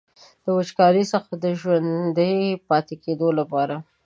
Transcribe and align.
د 0.43 0.45
وچکالۍ 0.57 1.03
څخه 1.13 1.31
د 1.43 1.45
ژوندي 1.59 2.35
پاتې 2.69 2.95
کیدو 3.03 3.27
لپاره. 3.39 3.75